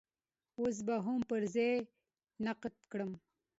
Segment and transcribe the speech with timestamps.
[0.59, 1.73] اوس به يې هم پر ځای
[2.45, 3.11] نقد کړم.